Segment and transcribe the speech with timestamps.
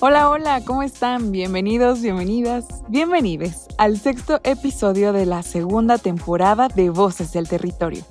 [0.00, 1.32] Hola, hola, ¿cómo están?
[1.32, 8.04] Bienvenidos, bienvenidas, bienvenides al sexto episodio de la segunda temporada de Voces del Territorio.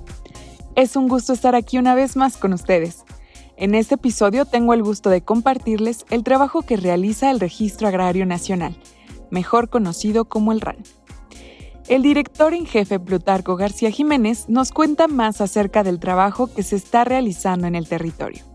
[0.74, 3.04] Es un gusto estar aquí una vez más con ustedes.
[3.56, 8.26] En este episodio tengo el gusto de compartirles el trabajo que realiza el Registro Agrario
[8.26, 8.76] Nacional,
[9.30, 10.78] mejor conocido como el RAN.
[11.88, 16.76] El director en jefe Plutarco García Jiménez nos cuenta más acerca del trabajo que se
[16.76, 18.51] está realizando en el territorio.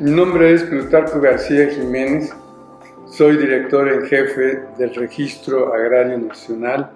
[0.00, 2.34] Mi nombre es Plutarco García Jiménez,
[3.06, 6.90] soy director en jefe del Registro Agrario Nacional,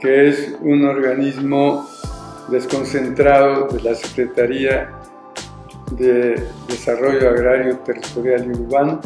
[0.00, 1.88] que es un organismo
[2.48, 4.90] desconcentrado de la Secretaría
[5.92, 9.00] de Desarrollo Agrario Territorial y Urbano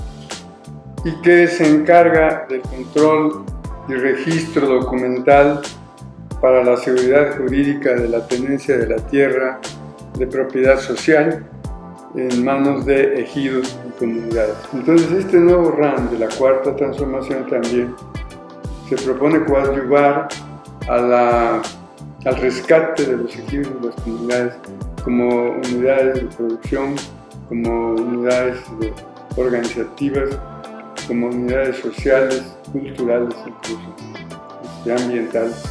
[1.04, 3.44] y que se encarga del control
[3.88, 5.60] y registro documental
[6.40, 9.60] para la seguridad jurídica de la tenencia de la tierra
[10.16, 11.44] de propiedad social
[12.14, 14.56] en manos de ejidos y comunidades.
[14.72, 17.94] Entonces este nuevo RAN de la cuarta transformación también
[18.88, 20.28] se propone coadyuvar
[20.88, 21.62] al
[22.40, 24.54] rescate de los ejidos y las comunidades
[25.04, 26.94] como unidades de producción,
[27.48, 28.58] como unidades
[29.36, 30.30] organizativas,
[31.06, 32.42] como unidades sociales,
[32.72, 33.94] culturales incluso,
[34.62, 35.62] este, ambientales.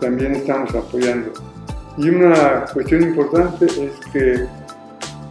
[0.00, 1.32] También estamos apoyando.
[1.98, 4.46] Y una cuestión importante es que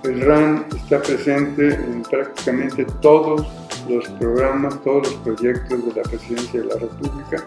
[0.07, 3.47] el RAN está presente en prácticamente todos
[3.89, 7.43] los programas, todos los proyectos de la Presidencia de la República,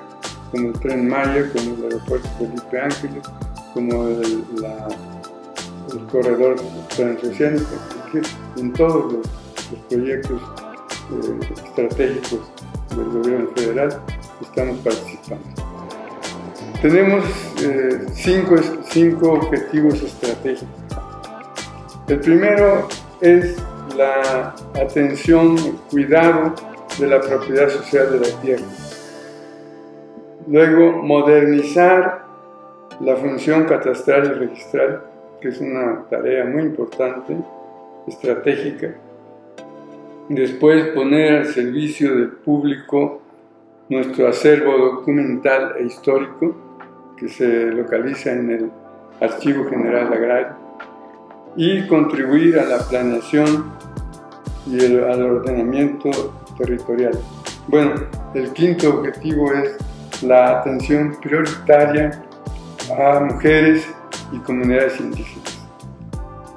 [0.50, 3.22] como el Tren Maya, como el Aeropuerto Felipe Ángeles,
[3.74, 4.44] como el,
[6.12, 6.56] corredor
[6.94, 7.70] transoceánico,
[8.56, 9.26] en todos los,
[9.90, 10.40] proyectos
[11.10, 12.40] eh, estratégicos
[12.96, 14.02] del gobierno federal
[14.40, 15.44] estamos participando.
[16.80, 17.24] Tenemos
[17.62, 18.56] eh, cinco,
[18.90, 20.87] cinco objetivos estratégicos
[22.08, 22.88] el primero
[23.20, 23.62] es
[23.94, 25.56] la atención,
[25.90, 26.54] cuidado
[26.98, 28.64] de la propiedad social de la tierra.
[30.46, 32.24] Luego, modernizar
[33.00, 35.02] la función catastral y registral,
[35.40, 37.36] que es una tarea muy importante,
[38.06, 38.94] estratégica.
[40.30, 43.20] Después, poner al servicio del público
[43.90, 46.56] nuestro acervo documental e histórico,
[47.18, 48.70] que se localiza en el
[49.20, 50.67] Archivo General Agrario
[51.58, 53.72] y contribuir a la planeación
[54.64, 56.08] y al ordenamiento
[56.56, 57.18] territorial.
[57.66, 57.94] Bueno,
[58.32, 62.22] el quinto objetivo es la atención prioritaria
[62.96, 63.88] a mujeres
[64.30, 65.58] y comunidades indígenas.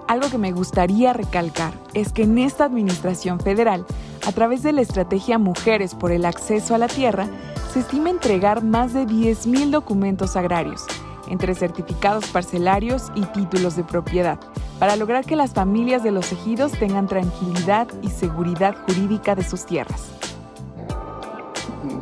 [0.08, 3.86] Algo que me gustaría recalcar es que en esta administración federal,
[4.28, 7.28] a través de la estrategia Mujeres por el Acceso a la Tierra,
[7.74, 10.86] se estima entregar más de 10.000 documentos agrarios,
[11.28, 14.38] entre certificados parcelarios y títulos de propiedad,
[14.82, 19.64] para lograr que las familias de los ejidos tengan tranquilidad y seguridad jurídica de sus
[19.64, 20.10] tierras.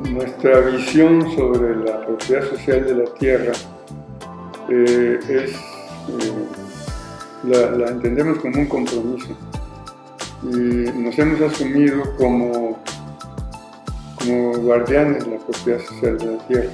[0.10, 3.52] Nuestra visión sobre la propiedad social de la tierra
[4.70, 6.48] eh, es, eh,
[7.44, 9.36] la, entendemos como un compromiso
[10.44, 12.80] y nos hemos asumido como,
[14.20, 16.72] como guardianes de la propiedad social de la tierra.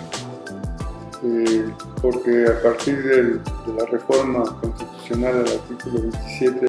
[1.24, 1.66] Eh,
[2.00, 3.40] porque a partir de
[3.76, 6.68] la reforma constitucional del artículo 27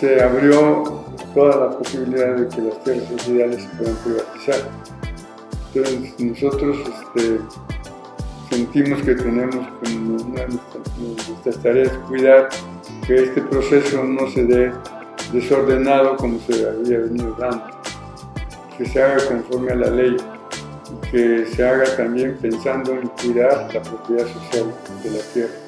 [0.00, 4.70] se abrió toda la posibilidad de que las tierras ejidales se puedan privatizar.
[5.74, 7.40] Entonces nosotros este,
[8.50, 10.58] sentimos que tenemos como una de
[11.28, 12.48] nuestras tareas cuidar
[13.06, 14.72] que este proceso no se dé
[15.32, 17.66] desordenado como se había venido dando,
[18.78, 20.16] que se haga conforme a la ley
[21.10, 24.72] que se haga también pensando en cuidar la propiedad social
[25.02, 25.63] de la tierra.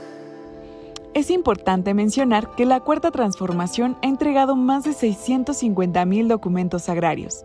[1.17, 7.43] Es importante mencionar que la Cuarta Transformación ha entregado más de 650.000 documentos agrarios.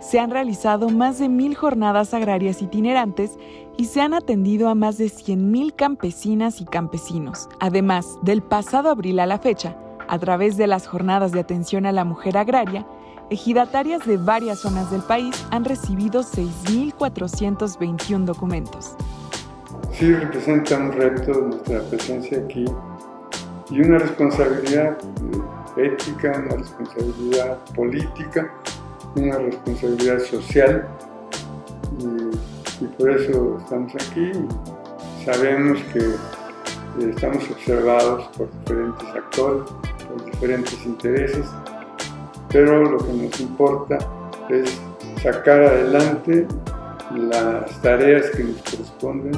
[0.00, 3.38] Se han realizado más de mil jornadas agrarias itinerantes
[3.76, 7.50] y se han atendido a más de 100.000 campesinas y campesinos.
[7.60, 9.76] Además, del pasado abril a la fecha,
[10.08, 12.86] a través de las jornadas de atención a la mujer agraria,
[13.28, 18.96] ejidatarias de varias zonas del país han recibido 6.421 documentos.
[19.92, 22.64] Sí, representa un reto nuestra presencia aquí
[23.70, 24.98] y una responsabilidad
[25.76, 28.52] eh, ética, una responsabilidad política,
[29.16, 30.88] una responsabilidad social
[31.98, 34.32] y, por eso estamos aquí.
[35.24, 39.70] Sabemos que eh, estamos observados por diferentes actores,
[40.08, 41.46] por diferentes intereses
[42.52, 43.98] pero lo que nos importa
[44.48, 44.80] es
[45.22, 46.46] sacar adelante
[47.14, 49.32] las tareas que nos corresponden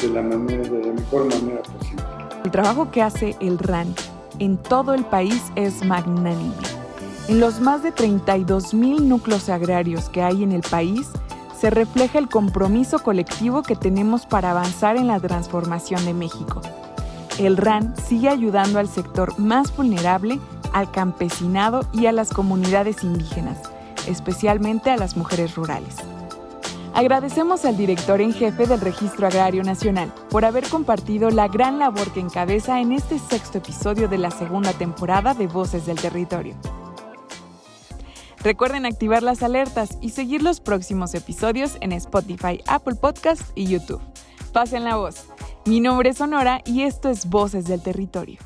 [0.00, 2.04] de la, manera, de la mejor manera posible.
[2.44, 3.94] El trabajo que hace el RAN
[4.38, 6.54] en todo el país es magnánimo.
[7.28, 11.08] En los más de 32 mil núcleos agrarios que hay en el país,
[11.58, 16.62] se refleja el compromiso colectivo que tenemos para avanzar en la transformación de México.
[17.38, 20.38] El RAN sigue ayudando al sector más vulnerable,
[20.72, 23.58] al campesinado y a las comunidades indígenas,
[24.06, 25.96] especialmente a las mujeres rurales.
[26.98, 32.12] Agradecemos al director en jefe del Registro Agrario Nacional por haber compartido la gran labor
[32.12, 36.56] que encabeza en este sexto episodio de la segunda temporada de Voces del Territorio.
[38.42, 44.02] Recuerden activar las alertas y seguir los próximos episodios en Spotify, Apple Podcast y YouTube.
[44.52, 45.26] Pasen la voz.
[45.66, 48.40] Mi nombre es Sonora y esto es Voces del Territorio.